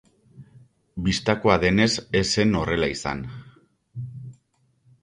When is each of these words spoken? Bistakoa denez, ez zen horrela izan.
Bistakoa 1.07 1.57
denez, 1.65 1.89
ez 2.21 2.25
zen 2.39 2.59
horrela 2.63 2.91
izan. 2.95 3.23